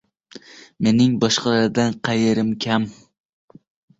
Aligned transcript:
Mening 0.85 1.11
boshqalardan 1.25 1.99
qayerim 2.09 2.49
kam? 2.65 2.87